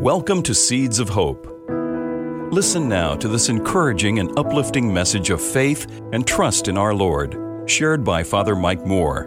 Welcome 0.00 0.42
to 0.44 0.54
Seeds 0.54 0.98
of 0.98 1.10
Hope. 1.10 1.46
Listen 2.50 2.88
now 2.88 3.14
to 3.16 3.28
this 3.28 3.50
encouraging 3.50 4.18
and 4.18 4.30
uplifting 4.38 4.94
message 4.94 5.28
of 5.28 5.42
faith 5.42 5.86
and 6.14 6.26
trust 6.26 6.68
in 6.68 6.78
our 6.78 6.94
Lord, 6.94 7.36
shared 7.66 8.02
by 8.02 8.22
Father 8.22 8.56
Mike 8.56 8.86
Moore. 8.86 9.26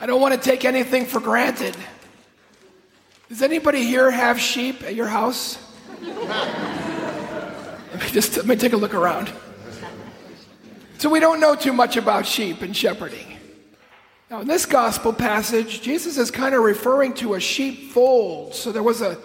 I 0.00 0.06
don't 0.06 0.22
want 0.22 0.32
to 0.32 0.40
take 0.40 0.64
anything 0.64 1.04
for 1.04 1.20
granted. 1.20 1.76
Does 3.28 3.42
anybody 3.42 3.84
here 3.84 4.10
have 4.10 4.40
sheep 4.40 4.84
at 4.84 4.94
your 4.94 5.08
house? 5.08 5.58
let 6.00 8.00
me 8.00 8.08
just 8.08 8.38
let 8.38 8.46
me 8.46 8.56
take 8.56 8.72
a 8.72 8.78
look 8.78 8.94
around. 8.94 9.30
So 10.96 11.10
we 11.10 11.20
don't 11.20 11.40
know 11.40 11.54
too 11.54 11.74
much 11.74 11.98
about 11.98 12.24
sheep 12.24 12.62
and 12.62 12.74
shepherding. 12.74 13.33
Now, 14.34 14.40
in 14.40 14.48
this 14.48 14.66
gospel 14.66 15.12
passage, 15.12 15.80
Jesus 15.80 16.18
is 16.18 16.32
kind 16.32 16.56
of 16.56 16.64
referring 16.64 17.14
to 17.14 17.34
a 17.34 17.40
sheepfold. 17.40 18.52
So 18.52 18.72
there 18.72 18.82
was 18.82 19.00
a 19.00 19.16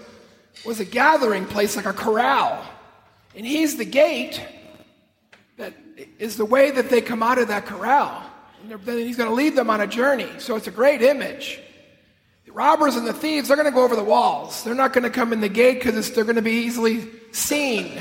was 0.64 0.80
a 0.80 0.86
gathering 0.86 1.48
place 1.48 1.76
like 1.76 1.88
a 1.88 1.94
corral, 1.94 2.64
and 3.36 3.44
he's 3.44 3.76
the 3.76 3.86
gate 3.86 4.40
that 5.58 5.74
is 6.20 6.38
the 6.38 6.46
way 6.46 6.70
that 6.70 6.92
they 6.92 7.02
come 7.02 7.24
out 7.24 7.40
of 7.40 7.48
that 7.48 7.66
corral. 7.66 8.22
And 8.62 8.80
then 8.86 9.00
he's 9.00 9.18
going 9.18 9.30
to 9.30 9.34
lead 9.34 9.56
them 9.56 9.72
on 9.72 9.82
a 9.82 9.88
journey. 9.88 10.30
So 10.38 10.56
it's 10.56 10.68
a 10.68 10.72
great 10.72 11.02
image. 11.02 11.60
The 12.46 12.52
robbers 12.52 12.96
and 12.96 13.08
the 13.08 13.12
thieves, 13.12 13.48
they're 13.48 13.58
going 13.58 13.66
to 13.66 13.74
go 13.74 13.84
over 13.84 13.96
the 13.96 14.04
walls. 14.04 14.64
They're 14.64 14.76
not 14.76 14.94
going 14.94 15.06
to 15.06 15.10
come 15.10 15.34
in 15.34 15.42
the 15.42 15.50
gate 15.50 15.82
because 15.82 16.12
they're 16.12 16.24
going 16.24 16.36
to 16.36 16.44
be 16.44 16.66
easily 16.66 17.08
seen. 17.32 17.98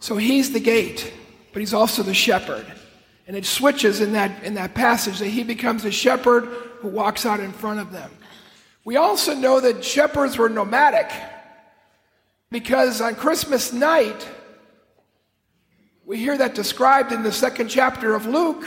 So 0.00 0.16
he's 0.16 0.52
the 0.52 0.58
gate, 0.58 1.12
but 1.52 1.60
he's 1.60 1.74
also 1.74 2.02
the 2.02 2.12
shepherd. 2.12 2.66
And 3.28 3.36
it 3.36 3.44
switches 3.44 4.00
in 4.00 4.12
that, 4.12 4.42
in 4.42 4.54
that 4.54 4.74
passage 4.74 5.18
that 5.18 5.28
he 5.28 5.44
becomes 5.44 5.84
a 5.84 5.90
shepherd 5.92 6.46
who 6.80 6.88
walks 6.88 7.26
out 7.26 7.40
in 7.40 7.52
front 7.52 7.78
of 7.78 7.92
them. 7.92 8.10
We 8.84 8.96
also 8.96 9.34
know 9.34 9.60
that 9.60 9.84
shepherds 9.84 10.38
were 10.38 10.48
nomadic 10.48 11.10
because 12.50 13.02
on 13.02 13.14
Christmas 13.14 13.70
night, 13.70 14.26
we 16.06 16.16
hear 16.16 16.38
that 16.38 16.54
described 16.54 17.12
in 17.12 17.22
the 17.22 17.30
second 17.30 17.68
chapter 17.68 18.14
of 18.14 18.24
Luke 18.24 18.66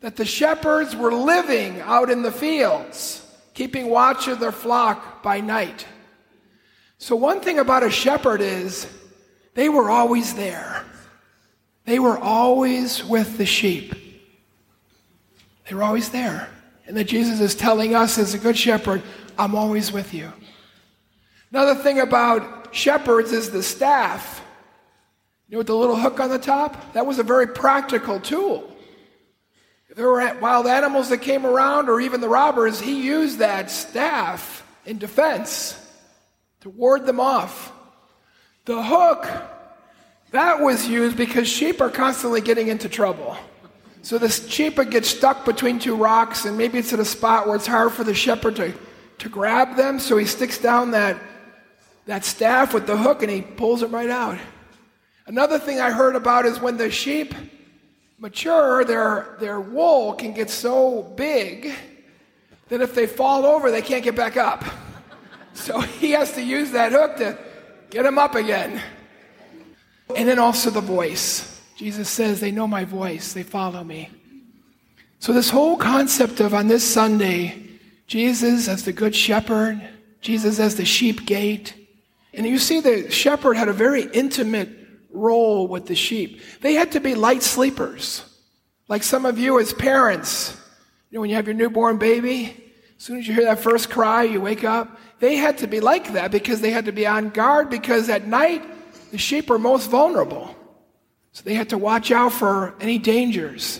that 0.00 0.16
the 0.16 0.24
shepherds 0.24 0.96
were 0.96 1.12
living 1.12 1.80
out 1.82 2.08
in 2.08 2.22
the 2.22 2.32
fields, 2.32 3.20
keeping 3.52 3.90
watch 3.90 4.28
of 4.28 4.40
their 4.40 4.52
flock 4.52 5.22
by 5.22 5.40
night. 5.40 5.86
So, 6.96 7.16
one 7.16 7.40
thing 7.42 7.58
about 7.58 7.82
a 7.82 7.90
shepherd 7.90 8.40
is 8.40 8.86
they 9.52 9.68
were 9.68 9.90
always 9.90 10.34
there. 10.34 10.83
They 11.84 11.98
were 11.98 12.18
always 12.18 13.04
with 13.04 13.36
the 13.36 13.46
sheep. 13.46 13.94
They 15.68 15.74
were 15.74 15.82
always 15.82 16.10
there. 16.10 16.48
And 16.86 16.96
that 16.96 17.04
Jesus 17.04 17.40
is 17.40 17.54
telling 17.54 17.94
us 17.94 18.18
as 18.18 18.34
a 18.34 18.38
good 18.38 18.56
shepherd, 18.56 19.02
I'm 19.38 19.54
always 19.54 19.92
with 19.92 20.12
you. 20.12 20.32
Another 21.50 21.74
thing 21.74 22.00
about 22.00 22.74
shepherds 22.74 23.32
is 23.32 23.50
the 23.50 23.62
staff. 23.62 24.42
You 25.48 25.54
know, 25.54 25.58
with 25.58 25.66
the 25.66 25.76
little 25.76 25.96
hook 25.96 26.20
on 26.20 26.30
the 26.30 26.38
top? 26.38 26.92
That 26.94 27.06
was 27.06 27.18
a 27.18 27.22
very 27.22 27.46
practical 27.46 28.18
tool. 28.20 28.70
If 29.88 29.96
there 29.96 30.08
were 30.08 30.36
wild 30.40 30.66
animals 30.66 31.10
that 31.10 31.18
came 31.18 31.46
around, 31.46 31.88
or 31.88 32.00
even 32.00 32.20
the 32.20 32.28
robbers, 32.28 32.80
he 32.80 33.04
used 33.04 33.38
that 33.38 33.70
staff 33.70 34.66
in 34.84 34.98
defense 34.98 35.80
to 36.60 36.70
ward 36.70 37.06
them 37.06 37.20
off. 37.20 37.72
The 38.64 38.82
hook 38.82 39.28
that 40.34 40.60
was 40.60 40.88
used 40.88 41.16
because 41.16 41.46
sheep 41.46 41.80
are 41.80 41.90
constantly 41.90 42.40
getting 42.40 42.66
into 42.66 42.88
trouble. 42.88 43.36
So 44.02 44.18
the 44.18 44.28
sheep 44.28 44.76
would 44.78 44.90
get 44.90 45.06
stuck 45.06 45.44
between 45.44 45.78
two 45.78 45.94
rocks, 45.94 46.44
and 46.44 46.58
maybe 46.58 46.76
it's 46.76 46.92
at 46.92 46.98
a 46.98 47.04
spot 47.04 47.46
where 47.46 47.54
it's 47.54 47.68
hard 47.68 47.92
for 47.92 48.02
the 48.02 48.14
shepherd 48.14 48.56
to, 48.56 48.74
to 49.18 49.28
grab 49.28 49.76
them. 49.76 50.00
So 50.00 50.16
he 50.16 50.26
sticks 50.26 50.58
down 50.58 50.90
that, 50.90 51.20
that 52.06 52.24
staff 52.24 52.74
with 52.74 52.88
the 52.88 52.96
hook 52.96 53.22
and 53.22 53.30
he 53.30 53.42
pulls 53.42 53.82
it 53.82 53.86
right 53.86 54.10
out. 54.10 54.36
Another 55.26 55.56
thing 55.56 55.78
I 55.78 55.92
heard 55.92 56.16
about 56.16 56.46
is 56.46 56.60
when 56.60 56.78
the 56.78 56.90
sheep 56.90 57.32
mature, 58.18 58.84
their, 58.84 59.36
their 59.38 59.60
wool 59.60 60.14
can 60.14 60.32
get 60.32 60.50
so 60.50 61.02
big 61.16 61.72
that 62.70 62.80
if 62.80 62.92
they 62.92 63.06
fall 63.06 63.46
over, 63.46 63.70
they 63.70 63.82
can't 63.82 64.02
get 64.02 64.16
back 64.16 64.36
up. 64.36 64.64
So 65.52 65.80
he 65.80 66.10
has 66.10 66.32
to 66.32 66.42
use 66.42 66.72
that 66.72 66.90
hook 66.90 67.18
to 67.18 67.38
get 67.90 68.02
them 68.02 68.18
up 68.18 68.34
again. 68.34 68.82
And 70.16 70.28
then 70.28 70.38
also 70.38 70.70
the 70.70 70.80
voice. 70.80 71.60
Jesus 71.76 72.08
says, 72.08 72.40
They 72.40 72.52
know 72.52 72.66
my 72.66 72.84
voice, 72.84 73.32
they 73.32 73.42
follow 73.42 73.82
me. 73.82 74.10
So, 75.18 75.32
this 75.32 75.50
whole 75.50 75.76
concept 75.76 76.40
of 76.40 76.54
on 76.54 76.68
this 76.68 76.84
Sunday, 76.84 77.62
Jesus 78.06 78.68
as 78.68 78.84
the 78.84 78.92
good 78.92 79.14
shepherd, 79.14 79.80
Jesus 80.20 80.58
as 80.60 80.76
the 80.76 80.84
sheep 80.84 81.26
gate, 81.26 81.74
and 82.34 82.46
you 82.46 82.58
see 82.58 82.80
the 82.80 83.10
shepherd 83.10 83.56
had 83.56 83.68
a 83.68 83.72
very 83.72 84.02
intimate 84.12 84.68
role 85.10 85.66
with 85.68 85.86
the 85.86 85.94
sheep. 85.94 86.42
They 86.60 86.74
had 86.74 86.92
to 86.92 87.00
be 87.00 87.14
light 87.14 87.42
sleepers. 87.42 88.24
Like 88.88 89.02
some 89.02 89.24
of 89.24 89.38
you 89.38 89.58
as 89.60 89.72
parents, 89.72 90.56
you 91.10 91.16
know, 91.16 91.20
when 91.22 91.30
you 91.30 91.36
have 91.36 91.46
your 91.46 91.54
newborn 91.54 91.98
baby, 91.98 92.72
as 92.98 93.04
soon 93.04 93.18
as 93.18 93.28
you 93.28 93.34
hear 93.34 93.44
that 93.44 93.60
first 93.60 93.88
cry, 93.88 94.24
you 94.24 94.40
wake 94.40 94.64
up. 94.64 94.98
They 95.20 95.36
had 95.36 95.58
to 95.58 95.66
be 95.66 95.80
like 95.80 96.12
that 96.12 96.30
because 96.30 96.60
they 96.60 96.70
had 96.70 96.86
to 96.86 96.92
be 96.92 97.06
on 97.06 97.30
guard 97.30 97.70
because 97.70 98.08
at 98.08 98.26
night 98.26 98.62
the 99.14 99.18
sheep 99.18 99.48
are 99.48 99.60
most 99.60 99.90
vulnerable. 99.90 100.52
So 101.30 101.44
they 101.44 101.54
had 101.54 101.68
to 101.68 101.78
watch 101.78 102.10
out 102.10 102.32
for 102.32 102.74
any 102.80 102.98
dangers. 102.98 103.78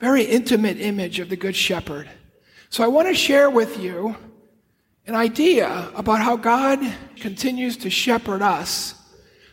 Very 0.00 0.24
intimate 0.24 0.80
image 0.80 1.20
of 1.20 1.28
the 1.28 1.36
Good 1.36 1.54
Shepherd. 1.54 2.10
So 2.68 2.82
I 2.82 2.88
want 2.88 3.06
to 3.06 3.14
share 3.14 3.48
with 3.48 3.78
you 3.78 4.16
an 5.06 5.14
idea 5.14 5.92
about 5.94 6.22
how 6.22 6.36
God 6.36 6.80
continues 7.20 7.76
to 7.76 7.88
shepherd 7.88 8.42
us. 8.42 8.96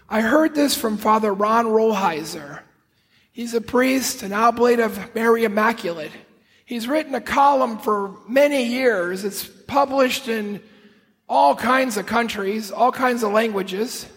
I 0.09 0.22
heard 0.22 0.55
this 0.55 0.75
from 0.75 0.97
Father 0.97 1.35
Ron 1.35 1.67
Rolheiser. 1.67 2.61
He's 3.31 3.53
a 3.53 3.61
priest, 3.61 4.23
an 4.23 4.33
oblate 4.33 4.79
of 4.79 5.13
Mary 5.13 5.44
Immaculate. 5.44 6.13
He's 6.66 6.88
written 6.88 7.13
a 7.13 7.21
column 7.21 7.77
for 7.77 8.16
many 8.27 8.63
years. 8.63 9.23
It's 9.23 9.45
published 9.45 10.27
in 10.27 10.63
all 11.27 11.56
kinds 11.56 11.95
of 11.95 12.07
countries, 12.07 12.71
all 12.71 12.91
kinds 12.91 13.21
of 13.21 13.31
languages. 13.33 14.07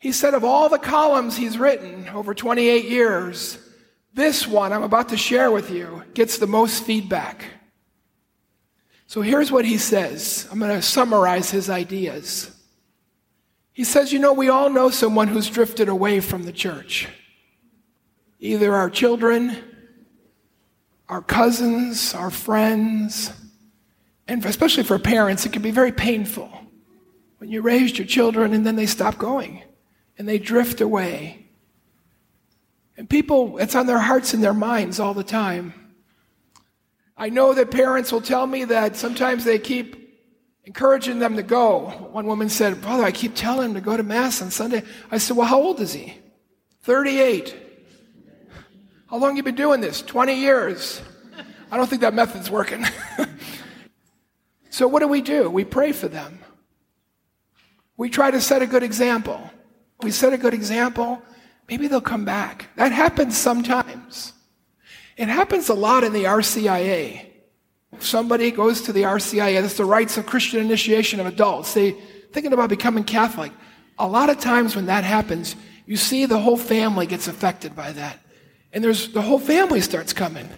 He 0.00 0.12
said, 0.12 0.32
of 0.32 0.44
all 0.44 0.70
the 0.70 0.78
columns 0.78 1.36
he's 1.36 1.58
written 1.58 2.08
over 2.08 2.34
28 2.34 2.86
years, 2.86 3.58
this 4.14 4.48
one 4.48 4.72
I'm 4.72 4.82
about 4.82 5.10
to 5.10 5.16
share 5.16 5.50
with 5.50 5.70
you 5.70 6.02
gets 6.14 6.38
the 6.38 6.46
most 6.46 6.84
feedback. 6.84 7.44
So 9.06 9.20
here's 9.20 9.52
what 9.52 9.66
he 9.66 9.76
says. 9.76 10.48
I'm 10.50 10.58
going 10.58 10.74
to 10.74 10.80
summarize 10.80 11.50
his 11.50 11.68
ideas. 11.68 12.50
He 13.72 13.84
says, 13.84 14.10
You 14.10 14.20
know, 14.20 14.32
we 14.32 14.48
all 14.48 14.70
know 14.70 14.88
someone 14.88 15.28
who's 15.28 15.50
drifted 15.50 15.90
away 15.90 16.20
from 16.20 16.44
the 16.44 16.52
church. 16.52 17.06
Either 18.38 18.74
our 18.74 18.88
children, 18.88 19.54
our 21.10 21.20
cousins, 21.20 22.14
our 22.14 22.30
friends, 22.30 23.34
and 24.26 24.42
especially 24.46 24.84
for 24.84 24.98
parents, 24.98 25.44
it 25.44 25.52
can 25.52 25.60
be 25.60 25.72
very 25.72 25.92
painful 25.92 26.50
when 27.36 27.50
you 27.50 27.60
raised 27.60 27.98
your 27.98 28.06
children 28.06 28.54
and 28.54 28.64
then 28.64 28.76
they 28.76 28.86
stop 28.86 29.18
going 29.18 29.62
and 30.20 30.28
they 30.28 30.38
drift 30.38 30.82
away. 30.82 31.46
And 32.98 33.08
people, 33.08 33.56
it's 33.56 33.74
on 33.74 33.86
their 33.86 33.98
hearts 33.98 34.34
and 34.34 34.44
their 34.44 34.52
minds 34.52 35.00
all 35.00 35.14
the 35.14 35.24
time. 35.24 35.72
I 37.16 37.30
know 37.30 37.54
that 37.54 37.70
parents 37.70 38.12
will 38.12 38.20
tell 38.20 38.46
me 38.46 38.64
that 38.64 38.96
sometimes 38.96 39.44
they 39.44 39.58
keep 39.58 40.20
encouraging 40.64 41.20
them 41.20 41.36
to 41.36 41.42
go. 41.42 41.88
One 42.12 42.26
woman 42.26 42.50
said, 42.50 42.82
Brother, 42.82 43.02
I 43.02 43.12
keep 43.12 43.34
telling 43.34 43.70
him 43.70 43.74
to 43.76 43.80
go 43.80 43.96
to 43.96 44.02
Mass 44.02 44.42
on 44.42 44.50
Sunday. 44.50 44.82
I 45.10 45.16
said, 45.16 45.38
Well, 45.38 45.46
how 45.46 45.58
old 45.58 45.80
is 45.80 45.94
he? 45.94 46.18
38. 46.82 47.56
How 49.06 49.16
long 49.16 49.38
you 49.38 49.42
been 49.42 49.54
doing 49.54 49.80
this? 49.80 50.02
20 50.02 50.34
years. 50.34 51.00
I 51.72 51.78
don't 51.78 51.88
think 51.88 52.02
that 52.02 52.12
method's 52.12 52.50
working. 52.50 52.84
so 54.68 54.86
what 54.86 55.00
do 55.00 55.08
we 55.08 55.22
do? 55.22 55.48
We 55.48 55.64
pray 55.64 55.92
for 55.92 56.08
them. 56.08 56.40
We 57.96 58.10
try 58.10 58.30
to 58.30 58.42
set 58.42 58.60
a 58.60 58.66
good 58.66 58.82
example 58.82 59.50
we 60.02 60.10
set 60.10 60.32
a 60.32 60.38
good 60.38 60.54
example, 60.54 61.22
maybe 61.68 61.88
they'll 61.88 62.00
come 62.00 62.24
back. 62.24 62.68
That 62.76 62.92
happens 62.92 63.36
sometimes. 63.36 64.32
It 65.16 65.28
happens 65.28 65.68
a 65.68 65.74
lot 65.74 66.04
in 66.04 66.12
the 66.12 66.24
RCIA. 66.24 67.26
If 67.92 68.06
somebody 68.06 68.50
goes 68.50 68.82
to 68.82 68.92
the 68.92 69.02
RCIA, 69.02 69.60
that's 69.60 69.76
the 69.76 69.84
rites 69.84 70.16
of 70.16 70.26
Christian 70.26 70.60
initiation 70.60 71.20
of 71.20 71.26
adults. 71.26 71.74
They 71.74 71.92
thinking 72.32 72.52
about 72.52 72.70
becoming 72.70 73.04
Catholic. 73.04 73.52
A 73.98 74.06
lot 74.06 74.30
of 74.30 74.38
times 74.38 74.76
when 74.76 74.86
that 74.86 75.04
happens, 75.04 75.56
you 75.86 75.96
see 75.96 76.24
the 76.24 76.38
whole 76.38 76.56
family 76.56 77.06
gets 77.06 77.28
affected 77.28 77.74
by 77.74 77.92
that. 77.92 78.18
And 78.72 78.82
there's 78.84 79.12
the 79.12 79.22
whole 79.22 79.40
family 79.40 79.80
starts 79.80 80.12
coming 80.12 80.48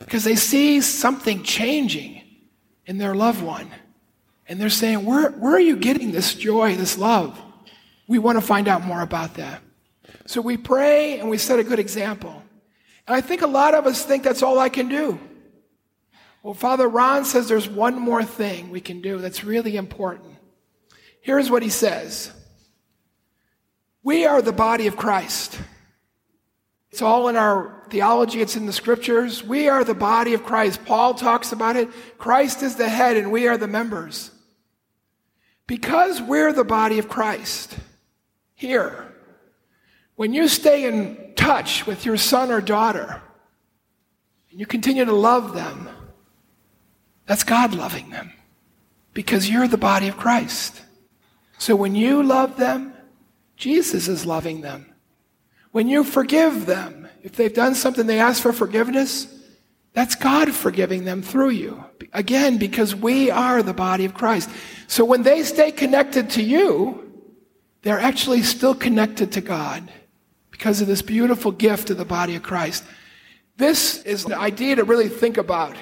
because 0.00 0.24
they 0.24 0.36
see 0.36 0.80
something 0.80 1.42
changing 1.42 2.22
in 2.86 2.98
their 2.98 3.14
loved 3.14 3.42
one. 3.42 3.70
And 4.46 4.60
they're 4.60 4.68
saying, 4.68 5.04
where, 5.04 5.30
where 5.30 5.54
are 5.54 5.60
you 5.60 5.76
getting 5.76 6.12
this 6.12 6.34
joy, 6.34 6.76
this 6.76 6.98
love? 6.98 7.40
We 8.12 8.18
want 8.18 8.36
to 8.36 8.44
find 8.44 8.68
out 8.68 8.84
more 8.84 9.00
about 9.00 9.36
that. 9.36 9.62
So 10.26 10.42
we 10.42 10.58
pray 10.58 11.18
and 11.18 11.30
we 11.30 11.38
set 11.38 11.58
a 11.58 11.64
good 11.64 11.78
example. 11.78 12.42
And 13.06 13.16
I 13.16 13.22
think 13.22 13.40
a 13.40 13.46
lot 13.46 13.72
of 13.72 13.86
us 13.86 14.04
think 14.04 14.22
that's 14.22 14.42
all 14.42 14.58
I 14.58 14.68
can 14.68 14.90
do. 14.90 15.18
Well, 16.42 16.52
Father 16.52 16.86
Ron 16.86 17.24
says 17.24 17.48
there's 17.48 17.70
one 17.70 17.98
more 17.98 18.22
thing 18.22 18.68
we 18.68 18.82
can 18.82 19.00
do 19.00 19.16
that's 19.16 19.44
really 19.44 19.78
important. 19.78 20.36
Here's 21.22 21.50
what 21.50 21.62
he 21.62 21.70
says 21.70 22.30
We 24.02 24.26
are 24.26 24.42
the 24.42 24.52
body 24.52 24.88
of 24.88 24.98
Christ. 24.98 25.58
It's 26.90 27.00
all 27.00 27.28
in 27.28 27.36
our 27.36 27.82
theology, 27.88 28.42
it's 28.42 28.56
in 28.56 28.66
the 28.66 28.74
scriptures. 28.74 29.42
We 29.42 29.70
are 29.70 29.84
the 29.84 29.94
body 29.94 30.34
of 30.34 30.44
Christ. 30.44 30.84
Paul 30.84 31.14
talks 31.14 31.50
about 31.50 31.76
it. 31.76 31.88
Christ 32.18 32.62
is 32.62 32.76
the 32.76 32.90
head, 32.90 33.16
and 33.16 33.32
we 33.32 33.48
are 33.48 33.56
the 33.56 33.68
members. 33.68 34.30
Because 35.66 36.20
we're 36.20 36.52
the 36.52 36.62
body 36.62 36.98
of 36.98 37.08
Christ, 37.08 37.78
here, 38.54 39.14
when 40.16 40.32
you 40.32 40.48
stay 40.48 40.84
in 40.84 41.32
touch 41.34 41.86
with 41.86 42.04
your 42.04 42.16
son 42.16 42.50
or 42.50 42.60
daughter, 42.60 43.22
and 44.50 44.60
you 44.60 44.66
continue 44.66 45.04
to 45.04 45.12
love 45.12 45.54
them, 45.54 45.88
that's 47.26 47.44
God 47.44 47.74
loving 47.74 48.10
them. 48.10 48.32
Because 49.14 49.48
you're 49.48 49.68
the 49.68 49.76
body 49.76 50.08
of 50.08 50.16
Christ. 50.16 50.80
So 51.58 51.76
when 51.76 51.94
you 51.94 52.22
love 52.22 52.56
them, 52.56 52.94
Jesus 53.56 54.08
is 54.08 54.26
loving 54.26 54.62
them. 54.62 54.86
When 55.70 55.88
you 55.88 56.02
forgive 56.02 56.66
them, 56.66 57.08
if 57.22 57.36
they've 57.36 57.52
done 57.52 57.74
something 57.74 58.06
they 58.06 58.20
ask 58.20 58.42
for 58.42 58.52
forgiveness, 58.52 59.26
that's 59.92 60.14
God 60.14 60.52
forgiving 60.54 61.04
them 61.04 61.22
through 61.22 61.50
you. 61.50 61.84
Again, 62.12 62.58
because 62.58 62.94
we 62.94 63.30
are 63.30 63.62
the 63.62 63.74
body 63.74 64.04
of 64.04 64.14
Christ. 64.14 64.48
So 64.86 65.04
when 65.04 65.22
they 65.22 65.42
stay 65.42 65.70
connected 65.70 66.30
to 66.30 66.42
you, 66.42 67.11
they're 67.82 68.00
actually 68.00 68.42
still 68.42 68.74
connected 68.74 69.32
to 69.32 69.40
God 69.40 69.90
because 70.50 70.80
of 70.80 70.86
this 70.86 71.02
beautiful 71.02 71.52
gift 71.52 71.90
of 71.90 71.98
the 71.98 72.04
body 72.04 72.36
of 72.36 72.42
Christ. 72.42 72.84
This 73.56 74.02
is 74.02 74.24
an 74.24 74.34
idea 74.34 74.76
to 74.76 74.84
really 74.84 75.08
think 75.08 75.36
about. 75.36 75.76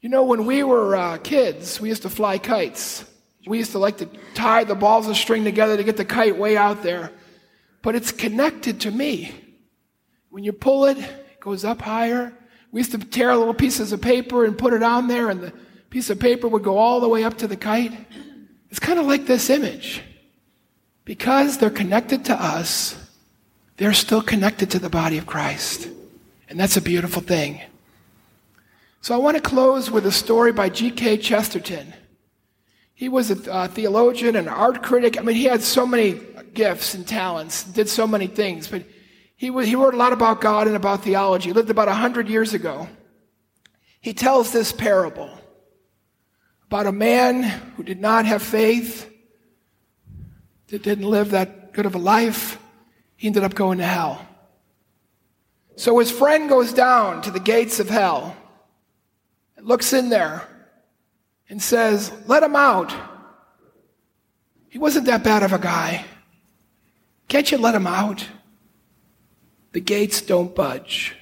You 0.00 0.08
know, 0.08 0.24
when 0.24 0.46
we 0.46 0.62
were 0.62 0.96
uh, 0.96 1.18
kids, 1.18 1.80
we 1.80 1.88
used 1.88 2.02
to 2.02 2.10
fly 2.10 2.38
kites. 2.38 3.04
We 3.46 3.58
used 3.58 3.72
to 3.72 3.78
like 3.78 3.98
to 3.98 4.08
tie 4.34 4.64
the 4.64 4.74
balls 4.74 5.08
of 5.08 5.16
string 5.16 5.44
together 5.44 5.76
to 5.76 5.84
get 5.84 5.96
the 5.96 6.04
kite 6.04 6.36
way 6.36 6.56
out 6.56 6.82
there 6.82 7.12
but 7.82 7.96
it's 7.96 8.12
connected 8.12 8.80
to 8.82 8.90
me. 8.90 9.34
When 10.30 10.44
you 10.44 10.52
pull 10.52 10.86
it, 10.86 10.96
it 10.98 11.40
goes 11.40 11.64
up 11.64 11.82
higher. 11.82 12.32
We 12.70 12.80
used 12.80 12.92
to 12.92 12.98
tear 12.98 13.36
little 13.36 13.52
pieces 13.52 13.92
of 13.92 14.00
paper 14.00 14.44
and 14.44 14.56
put 14.56 14.72
it 14.72 14.82
on 14.82 15.08
there, 15.08 15.28
and 15.28 15.40
the 15.40 15.52
piece 15.90 16.08
of 16.08 16.18
paper 16.18 16.48
would 16.48 16.62
go 16.62 16.78
all 16.78 17.00
the 17.00 17.08
way 17.08 17.24
up 17.24 17.36
to 17.38 17.48
the 17.48 17.56
kite. 17.56 17.92
It's 18.70 18.78
kind 18.78 18.98
of 18.98 19.06
like 19.06 19.26
this 19.26 19.50
image. 19.50 20.02
Because 21.04 21.58
they're 21.58 21.70
connected 21.70 22.24
to 22.26 22.34
us, 22.34 22.96
they're 23.76 23.92
still 23.92 24.22
connected 24.22 24.70
to 24.70 24.78
the 24.78 24.90
body 24.90 25.18
of 25.18 25.26
Christ. 25.26 25.88
And 26.48 26.58
that's 26.58 26.76
a 26.76 26.82
beautiful 26.82 27.22
thing. 27.22 27.60
So 29.00 29.14
I 29.14 29.18
want 29.18 29.36
to 29.36 29.42
close 29.42 29.90
with 29.90 30.06
a 30.06 30.12
story 30.12 30.52
by 30.52 30.68
G.K. 30.68 31.16
Chesterton. 31.16 31.92
He 32.94 33.08
was 33.08 33.30
a 33.32 33.52
uh, 33.52 33.68
theologian 33.68 34.36
and 34.36 34.48
art 34.48 34.82
critic. 34.82 35.18
I 35.18 35.22
mean, 35.22 35.34
he 35.34 35.44
had 35.44 35.62
so 35.62 35.84
many 35.84 36.20
gifts 36.54 36.94
and 36.94 37.06
talents, 37.06 37.64
did 37.64 37.88
so 37.88 38.06
many 38.06 38.28
things, 38.28 38.68
but 38.68 38.84
he, 39.36 39.46
he 39.64 39.74
wrote 39.74 39.94
a 39.94 39.96
lot 39.96 40.12
about 40.12 40.40
God 40.40 40.68
and 40.68 40.76
about 40.76 41.02
theology. 41.02 41.48
He 41.48 41.52
lived 41.52 41.70
about 41.70 41.88
100 41.88 42.28
years 42.28 42.54
ago. 42.54 42.88
He 44.00 44.14
tells 44.14 44.52
this 44.52 44.70
parable 44.70 45.30
about 46.66 46.86
a 46.86 46.92
man 46.92 47.42
who 47.76 47.82
did 47.82 48.00
not 48.00 48.24
have 48.24 48.42
faith, 48.42 49.11
that 50.68 50.82
didn't 50.82 51.10
live 51.10 51.30
that 51.30 51.72
good 51.72 51.86
of 51.86 51.94
a 51.94 51.98
life. 51.98 52.58
He 53.16 53.26
ended 53.26 53.44
up 53.44 53.54
going 53.54 53.78
to 53.78 53.84
hell. 53.84 54.26
So 55.76 55.98
his 55.98 56.10
friend 56.10 56.48
goes 56.48 56.72
down 56.72 57.22
to 57.22 57.30
the 57.30 57.40
gates 57.40 57.80
of 57.80 57.88
hell, 57.88 58.36
looks 59.58 59.92
in 59.92 60.10
there, 60.10 60.46
and 61.48 61.62
says, 61.62 62.12
Let 62.26 62.42
him 62.42 62.56
out. 62.56 62.92
He 64.68 64.78
wasn't 64.78 65.06
that 65.06 65.22
bad 65.22 65.42
of 65.42 65.52
a 65.52 65.58
guy. 65.58 66.04
Can't 67.28 67.50
you 67.50 67.58
let 67.58 67.74
him 67.74 67.86
out? 67.86 68.26
The 69.72 69.80
gates 69.80 70.20
don't 70.20 70.54
budge. 70.54 71.16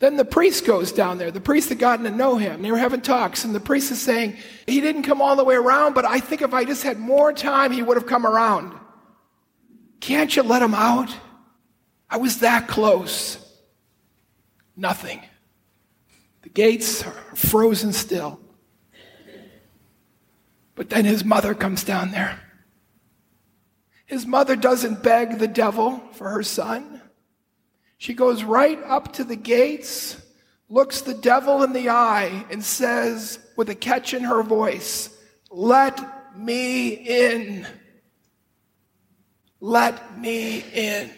Then 0.00 0.16
the 0.16 0.24
priest 0.24 0.66
goes 0.66 0.92
down 0.92 1.18
there. 1.18 1.30
The 1.30 1.40
priest 1.40 1.68
had 1.68 1.78
gotten 1.78 2.04
to 2.04 2.10
know 2.10 2.36
him. 2.36 2.62
They 2.62 2.70
were 2.70 2.78
having 2.78 3.00
talks, 3.00 3.44
and 3.44 3.54
the 3.54 3.60
priest 3.60 3.90
is 3.90 4.02
saying, 4.02 4.36
He 4.66 4.80
didn't 4.80 5.04
come 5.04 5.22
all 5.22 5.36
the 5.36 5.44
way 5.44 5.54
around, 5.54 5.94
but 5.94 6.04
I 6.04 6.18
think 6.20 6.42
if 6.42 6.52
I 6.52 6.64
just 6.64 6.82
had 6.82 6.98
more 6.98 7.32
time, 7.32 7.72
he 7.72 7.82
would 7.82 7.96
have 7.96 8.06
come 8.06 8.26
around. 8.26 8.78
Can't 10.00 10.34
you 10.34 10.42
let 10.42 10.62
him 10.62 10.74
out? 10.74 11.14
I 12.10 12.18
was 12.18 12.40
that 12.40 12.68
close. 12.68 13.38
Nothing. 14.76 15.22
The 16.42 16.48
gates 16.48 17.04
are 17.04 17.12
frozen 17.34 17.92
still. 17.92 18.40
But 20.74 20.90
then 20.90 21.04
his 21.04 21.24
mother 21.24 21.54
comes 21.54 21.84
down 21.84 22.10
there. 22.10 22.40
His 24.06 24.26
mother 24.26 24.56
doesn't 24.56 25.02
beg 25.02 25.38
the 25.38 25.48
devil 25.48 26.02
for 26.12 26.28
her 26.28 26.42
son. 26.42 27.00
She 28.04 28.12
goes 28.12 28.44
right 28.44 28.78
up 28.84 29.14
to 29.14 29.24
the 29.24 29.34
gates, 29.34 30.20
looks 30.68 31.00
the 31.00 31.14
devil 31.14 31.62
in 31.62 31.72
the 31.72 31.88
eye, 31.88 32.44
and 32.50 32.62
says, 32.62 33.38
with 33.56 33.70
a 33.70 33.74
catch 33.74 34.12
in 34.12 34.24
her 34.24 34.42
voice, 34.42 35.08
Let 35.50 36.36
me 36.36 36.88
in. 36.88 37.66
Let 39.58 40.20
me 40.20 40.62
in. 40.74 41.12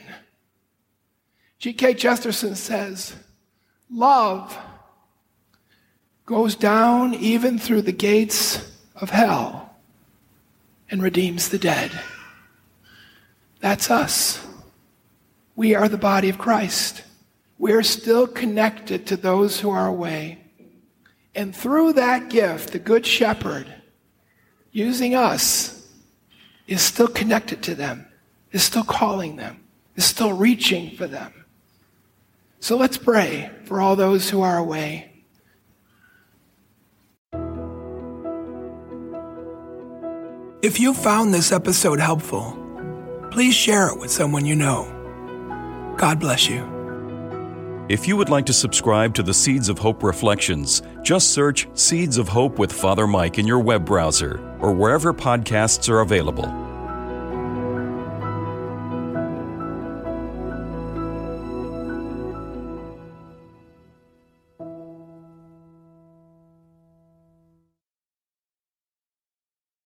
G.K. 1.59 1.95
Chesterton 1.95 2.55
says, 2.55 3.17
Love 3.91 4.57
goes 6.25 6.55
down 6.55 7.15
even 7.15 7.59
through 7.59 7.83
the 7.83 7.91
gates 7.91 8.65
of 8.95 9.11
hell 9.11 9.75
and 10.89 11.03
redeems 11.03 11.49
the 11.49 11.59
dead. 11.59 11.91
That's 13.59 13.91
us. 13.91 14.47
We 15.57 15.75
are 15.75 15.89
the 15.89 15.97
body 15.97 16.29
of 16.29 16.37
Christ. 16.37 17.03
We 17.59 17.73
are 17.73 17.83
still 17.83 18.27
connected 18.27 19.07
to 19.07 19.17
those 19.17 19.61
who 19.61 19.71
are 19.71 19.87
away. 19.87 20.45
And 21.35 21.57
through 21.57 21.95
that 21.95 22.29
gift, 22.29 22.73
the 22.73 22.79
Good 22.79 23.07
Shepherd, 23.07 23.67
using 24.71 25.15
us, 25.15 25.89
is 26.67 26.83
still 26.83 27.09
connected 27.09 27.63
to 27.63 27.75
them, 27.75 28.07
is 28.53 28.63
still 28.63 28.85
calling 28.85 29.37
them, 29.37 29.61
is 29.97 30.05
still 30.05 30.35
reaching 30.35 30.95
for 30.97 31.07
them. 31.07 31.33
So 32.61 32.77
let's 32.77 32.99
pray 32.99 33.51
for 33.65 33.81
all 33.81 33.97
those 33.97 34.29
who 34.29 34.43
are 34.43 34.59
away. 34.59 35.13
If 40.63 40.81
you 40.81 40.93
found 40.93 41.33
this 41.33 41.53
episode 41.53 42.01
helpful, 42.01 42.59
please 43.31 43.55
share 43.55 43.89
it 43.89 43.99
with 43.99 44.11
someone 44.11 44.45
you 44.45 44.57
know. 44.57 44.96
God 45.97 46.21
bless 46.21 46.49
you. 46.49 46.75
If 47.89 48.09
you 48.09 48.17
would 48.17 48.29
like 48.29 48.47
to 48.47 48.53
subscribe 48.53 49.15
to 49.15 49.23
the 49.23 49.33
Seeds 49.33 49.69
of 49.69 49.79
Hope 49.79 50.03
Reflections, 50.03 50.83
just 51.03 51.31
search 51.31 51.69
Seeds 51.75 52.19
of 52.19 52.27
Hope 52.27 52.59
with 52.59 52.73
Father 52.73 53.07
Mike 53.07 53.39
in 53.39 53.47
your 53.47 53.61
web 53.61 53.85
browser 53.85 54.41
or 54.61 54.73
wherever 54.73 55.15
podcasts 55.15 55.89
are 55.89 56.01
available. 56.01 56.66